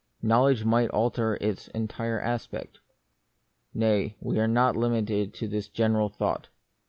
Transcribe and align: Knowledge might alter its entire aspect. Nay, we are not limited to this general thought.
Knowledge 0.23 0.65
might 0.65 0.89
alter 0.89 1.37
its 1.39 1.67
entire 1.75 2.19
aspect. 2.19 2.79
Nay, 3.71 4.15
we 4.19 4.39
are 4.39 4.47
not 4.47 4.75
limited 4.75 5.31
to 5.35 5.47
this 5.47 5.67
general 5.69 6.09
thought. 6.09 6.47